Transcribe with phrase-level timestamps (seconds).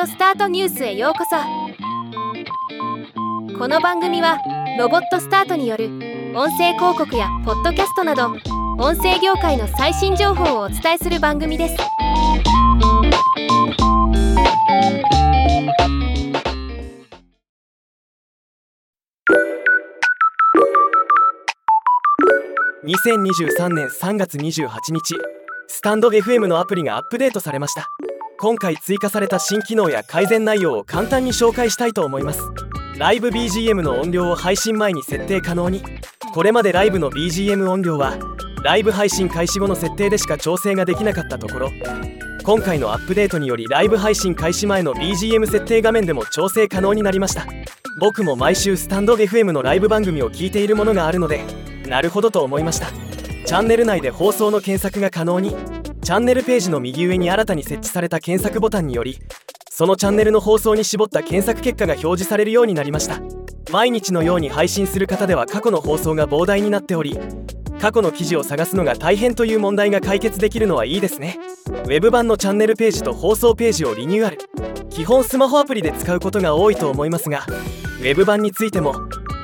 [0.00, 1.36] オスタートニュースへようこそ。
[3.58, 4.38] この番組は
[4.78, 5.86] ロボットスタートによる
[6.34, 8.28] 音声広告やポッドキャストなど
[8.78, 11.76] 音声業界の最新情報をお伝えする番組です。
[22.84, 25.16] 2023年3月28日
[25.68, 27.88] スタンド FM のアプリがアップデートされました。
[28.42, 32.40] 今回追加された新機能や改善内容を簡単に紹介したいと思います。
[32.98, 35.80] ライブ BGM の音量を配信前に設定可能に。
[36.34, 38.18] これまでライブの BGM 音量は
[38.64, 41.70] ライブ配信開始後の設定でしか調整ができなかったところ。
[42.42, 47.46] 今回のアップデートによりライブ配信開始前の BGM 設定画面でも調整可能になりました。
[48.00, 51.44] 僕も毎週スタンド FM のライブ番組を聞いているものがあるので
[51.86, 52.88] なるほどと思いました。
[53.46, 55.81] チャンネル内で放送の検索が可能に。
[56.04, 59.20] チャンネルページの右上に新たに設置された検索ボタンにより
[59.70, 63.20] そのチャンネルの放送に絞った検索結果が表示されるようになりました。
[63.70, 67.16] 毎日のように配信する方では過去の放送が膨大になっており
[67.80, 71.38] 過去の記事を探すのが大変という問題が解決できるのはいいですね。
[71.86, 74.38] Web 版のチャンネルページと放送ページをリニューアル。
[74.90, 77.46] 基本スマホアプリで使うことが多いと思いますが
[78.02, 78.94] Web 版についても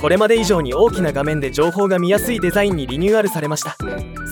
[0.00, 3.76] これまで以上に大きな画面で情報が見やすいデザインにリニューアルされました。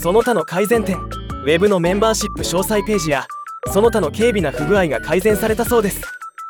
[0.01, 0.99] その他の改善点
[1.45, 3.27] Web のメンバーシップ詳細ページや
[3.73, 6.03] その他の軽微な不具合が改善されたそうです。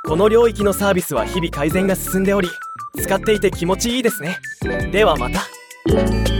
[0.05, 2.49] この領域のサービスは日々改善が進んでおり
[2.97, 4.39] 使っていて気持ちいいですね。
[4.91, 6.40] ではまた。